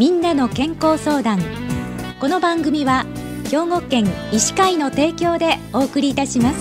[0.00, 1.40] みんなの健康相談。
[2.20, 3.04] この番組は
[3.50, 6.56] 兵庫県医師会の提供でお送りいたします。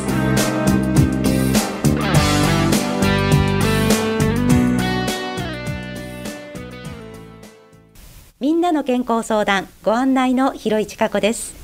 [8.41, 11.59] みんなの健康相談ご案内の広市加子です。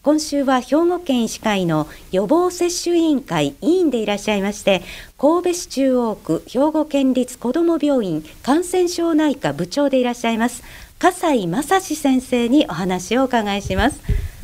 [0.00, 4.82] 今週は兵庫県医師会の予防接種委員会委員でいらっしゃいまして
[5.18, 10.62] 神戸市中央区兵庫県立子ども病院感染症内科部長でいらっしゃいます
[10.98, 14.00] 笠井正史先生にお話をお伺いします。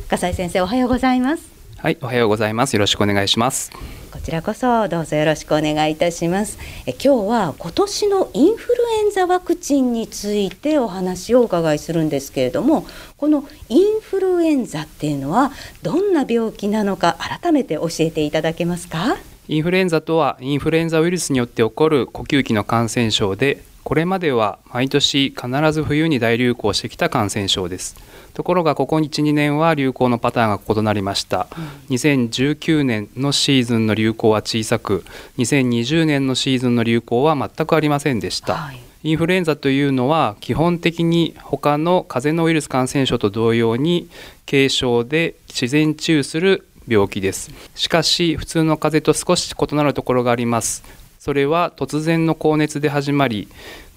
[0.07, 1.43] 笠井先生おはようございます。
[1.77, 2.75] はいおはようございます。
[2.75, 3.73] よろしくお願いします。
[4.09, 6.57] こちらこそどうぞよろしくお願いいたします。
[6.85, 12.87] え今日は今年のインフルエンザワクチンについてお話をお伺いするんですけれども
[13.17, 15.51] このインフルエンザっていうのは
[15.83, 19.17] どんな病気なのか改めて教えていただけますか？
[19.49, 27.95] インフルエンザとはインフルエンザウイルスによって起こる呼吸器の感染症でこれまでは毎年必ず冬に大流行してきた感染症です。
[28.33, 35.05] ところがここ12年は流行のパターンが異なりました、うん、2019年のシーズンの流行は小さく
[35.37, 44.09] 2020年のシーズンの流行は全くありませんでした、はい、インフルエンザというのは基本的に他の風邪のウイルス感染症と同様に
[44.45, 47.51] 軽症で自然治癒する病気です。
[47.73, 50.83] しかし普通の風邪と少し異なるところがあります
[51.25, 53.47] それは突然の高熱で始まり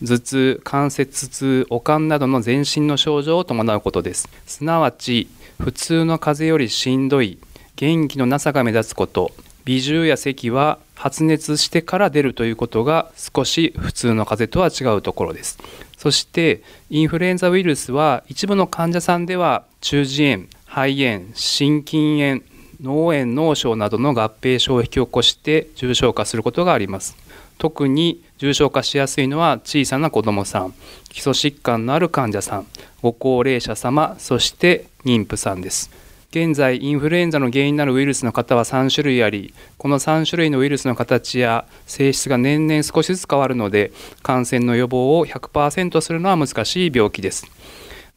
[0.00, 4.30] 頭痛関節痛悪寒などの全身の症状を伴うことです。
[4.46, 5.28] すなわち
[5.60, 7.36] 普通の風邪よりしんどい
[7.76, 9.32] 元気のなさが目立つこと。
[9.66, 15.58] 鼻重や咳は発熱してから出るということが少し普通の風邪とは違うところです。
[15.98, 22.40] そしてインフルエンザウイルスは一部の患者さんでは中耳炎肺炎心筋炎
[22.80, 27.16] 脳炎脳症などの合併症を引き起こして重症化することがあります。
[27.58, 30.72] 特に重症化しやすいのは小さな子どもさん
[31.08, 32.66] 基礎疾患のある患者さん
[33.02, 35.90] ご高齢者様そして妊婦さんです。
[36.30, 47.46] 現在インフルエンザの原因になるウイルスの方は3種類ありこの3種類のウイルスの形や性質が年々少しずつ変わるので感染の予防を100%するのは難しい病気です。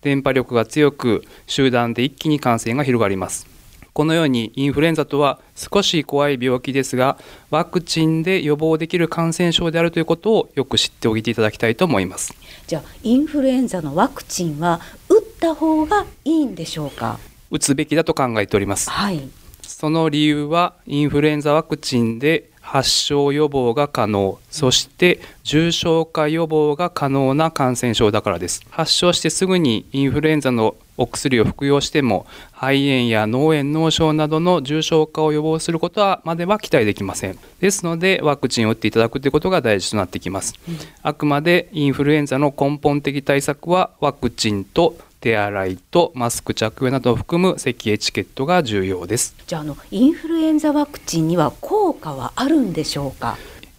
[0.02, 3.48] 電波力が強く集団で一気に感染が広がります。
[3.94, 7.18] このようにインフルエンザとは少し怖い病気ですが
[7.50, 12.34] ワクチンで予防できる感染症であるということをよく知っておいていただきたいと思います。
[12.68, 17.20] じゃあインフルエンザのワクチンは打った方がいいんでしょうか？
[17.50, 19.20] 打つべきだと考えております、はい、
[19.62, 24.40] その理由はインフルエンザワクチンで発症予防が可能。
[24.50, 28.62] そして重症化予防が可能な感染症だからです。
[28.70, 37.38] 発症してすぐにインフルエンザのお薬を服用しても肺炎や脳炎脳症などの重症化を予防することはまでは期待できません。
[37.60, 49.36] ですのでワクチンを打っていただくということが大事となってきます、うん、あくまでインフルエンザの根本的対策はワクチンと手洗いとマスク着用などを含む咳エチケットが重要です。
[49.46, 53.38] じゃあのインフルエンザワクチンには効果はあるんでしょうか？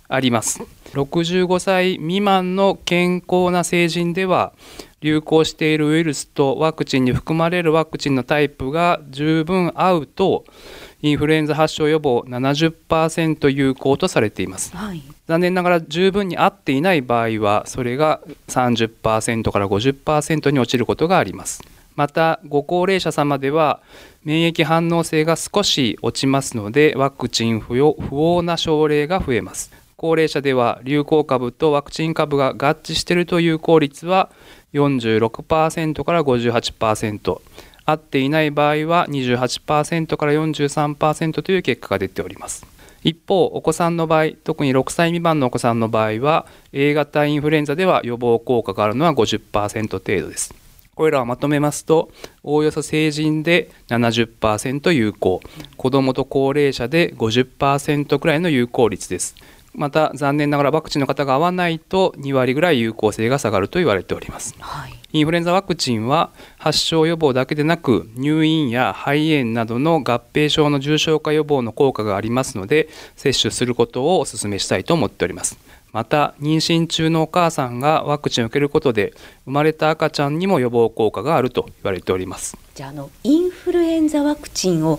[0.09, 0.63] あります。
[0.93, 4.53] 65歳未満の健康な成人では
[5.03, 10.45] 流行しているウイルスとワクチンに含まれるワクチンのタイプが十分合うと
[11.03, 21.63] インフルエンザ発症予防70%有効とされています、はい、残念ながら十分に合っていない場合はそれが30%から50%に落ちることがあります。
[21.95, 23.81] またご高齢者様では
[24.25, 29.71] 免疫反応性が少し落ちますのでワクチン不要不応な症例が増えます。
[29.97, 34.31] 高齢者では流行株とワクチン株が合致しているという効率は
[34.73, 37.41] 46%から58%
[37.85, 42.67] 合っていない場合は28%から43%という結果が出ております。
[43.05, 50.55] 一方お子さんの場合特に6歳未満のお子さんの場合は A 型インフルエンザでは予防効果があるのは50%程度です。
[50.95, 55.41] これらをまとめますとおおよそ成人で70%有効。
[55.77, 59.35] 子どもと高齢者で50%くらいの有効率です。
[59.75, 75.59] また残念ながらワクチンの方が合わないと2割ぐらい有効性が下がると言われております、はい、インフルエンザワクチンは発症予防だけでなく入院や肺炎などの合併症の重症化予防の効果がありますので接種することをお勧めしたいと思っております。
[75.93, 79.13] また妊娠中のお母さんがワクチンを受けることで
[79.45, 82.57] 生まれた赤ちゃんにも予防効果があると言われております。
[82.75, 84.99] じゃああのインフルエンザワクチンを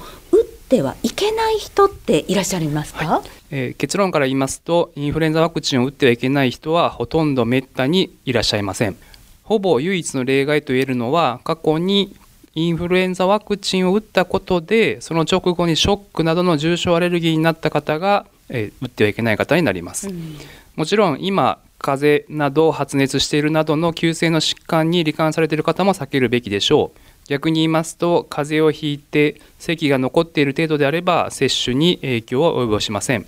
[0.73, 1.11] てはい。
[1.11, 8.95] けない人っていらっしゃいますか、はいえー、結論から言いますとインフルエンザワクチンを打ってはいけない人はほとんどめったにいらっしゃいません。
[9.43, 12.15] ほぼ唯一の例外と言えるのは過去に
[12.55, 20.37] インフルエンザワクチンを打ったことでその直後にショックなどの重症アレルギーになった方が、えー、打ってはいけない方になります、うん、
[20.75, 33.25] もちろん今風邪など発熱しているなどの急性の疾患に罹患されている方も避けるべきでしょう逆に言いますと風邪をひいて咳が残っている程度であれば接種に影響は及ぼしません。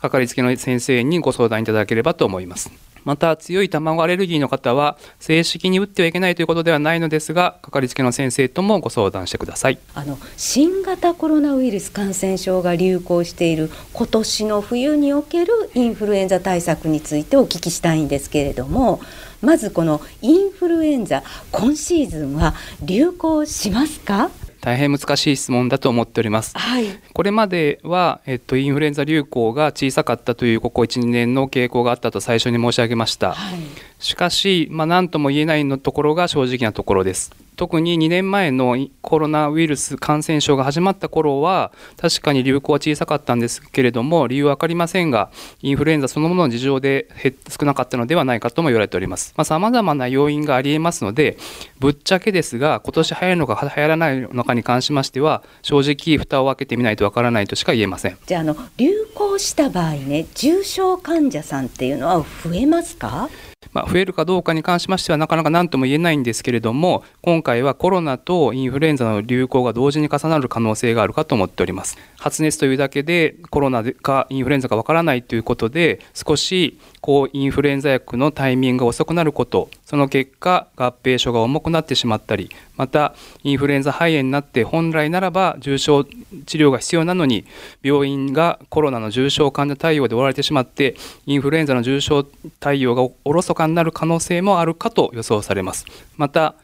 [0.00, 2.70] かかりつけの先生にご相談いただければと思います。
[3.04, 9.78] また強い卵アレルギーの方は正式に打ってはいけないということではないのですがかかりつけの先生ともご相談してください。
[9.94, 19.00] あの新型コロナウイルス感染症が流行している今年の冬におけるインフルエンザ対策についてお聞きしたいんですけれども
[19.40, 24.30] まずこのインフルエンザ今シーズンは流行しますか？
[24.60, 26.58] 大変難しい質問だと思っております。
[26.58, 33.34] はい、これまでは、えっと、インフルエンザ流行が小さかったというここ1、2年の傾向があったと最初に申し上げました。
[33.34, 33.58] はい、
[34.00, 37.30] しかし、まあ、何とも言えないのところが正直なところです。
[37.58, 47.08] 特に2年前のコロナウイルス感染症が始まった頃は確かに流行は小さかったんですけれども理由は分かりませんがインフルエンザそのものの事情で
[47.48, 49.34] 少なかったのではないかとも言われております。
[49.42, 51.36] さまざ、まな要因がありえますので
[51.80, 58.16] ぶっちゃけですが今年流行るのか流行らないのかに関しましては正直蓋を開けてみないとわからないとしか言えません。
[58.24, 63.28] じゃあの流行した場合ね重症患者さんっていうのは増えますか？
[63.72, 71.96] まあ、増えるかどうかに関しましてはなかなか何とも言えないんですけれども今回はコロナとインフルエンザの流行が同時に重なる可能性があるかと思っております。
[72.18, 83.14] 発熱というだけでコロナかインフルエンザかわからないということで少し抗インフルエンザ薬のタイミングが遅くなることその結果合併症が重くなってしまったりまた
[83.44, 86.10] インフルエンザ肺炎になって本来ならば重症治
[86.58, 87.44] 療が必要なのに
[87.82, 90.96] 病院がコロナの重症患者対応で終われてしまって
[91.26, 92.24] インフルエンザの重症
[92.58, 95.86] 対応がおろそかになる可能性もあるかと予想されます。
[96.16, 96.56] また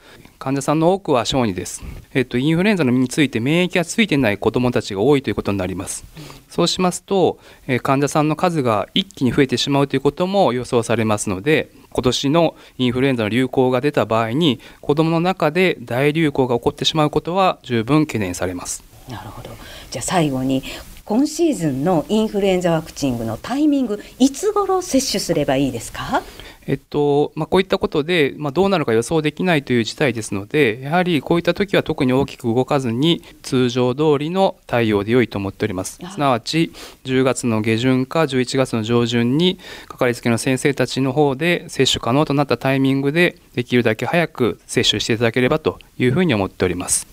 [0.45, 1.83] 患者さんの多くは小児です、
[2.13, 6.05] えっと、インフルエンザのについて免疫がついていない子どもたちが多いということになります。
[6.49, 18.85] そうしますと、え患者さんの数が一気に増えてしまうということも予想されますので今年のインフルエンザの流行が出た場合に子どもの中で大流行が起こってしまうことは十分懸念されます。
[19.09, 19.51] なるほど。
[19.91, 20.63] じゃあ最後に
[21.05, 26.23] 今シーズンのインフルエンザワクチンのタイミングいつ頃接種すればいいですか？
[26.67, 35.99] えっとまあ、こういったことで、まあ、どうなるか予想できないという事態ですのでやはりこういった時は特に大きく動かずに通常通りの対応で良いと思っております。
[36.13, 36.73] すなわち
[37.05, 39.59] 10月の下旬か11月の上旬に
[39.89, 47.07] かかりつけの先生たちの方で接種可能となったタイミングでできるだけ早く接種していただければというふうに思っております。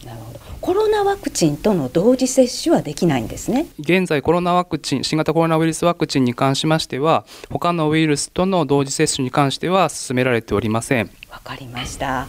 [1.04, 3.68] ワクチンとの同時接種はできないんですね。
[3.80, 11.10] 現在コロナワクチン新型コロナウイルスワクチンに関しましては他のウイルスとの同時接種に関しては進められておりません。
[11.30, 12.28] わかりました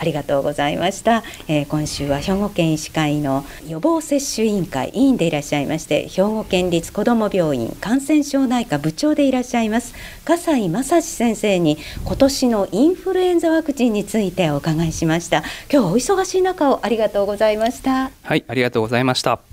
[0.00, 9.94] ありがとうございました、えー、今週は兵庫県医師会の予防接種委員会委員でいらっしゃいまして兵庫県立子ども病院感染症内科部長でいらっしゃいます
[10.24, 15.38] 笠井正史先生に今年のインフルエンザワクチンについてお伺いしました。
[15.38, 18.10] 今日はお忙しい中をありがとうございました。
[18.22, 19.49] はいありがとうございました。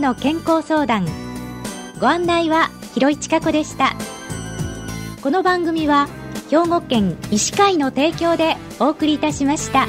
[0.00, 1.06] の健康相談
[2.00, 3.94] ご案内は広井千佳子でした
[5.22, 6.08] この番組は
[6.50, 9.86] 兵庫県医師会の提供でお送りいたしました。